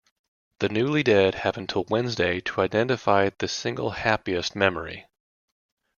The 0.57 0.67
newly-dead 0.69 1.35
have 1.35 1.57
until 1.57 1.83
Wednesday 1.87 2.39
to 2.41 2.61
identify 2.61 3.29
the 3.37 3.47
single 3.47 3.91
happiest 3.91 4.55
memory. 4.55 5.05